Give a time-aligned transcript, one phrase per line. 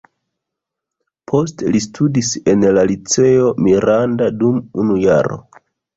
[1.31, 5.39] Poste li studis en la "Liceo Miranda" dum unu jaro.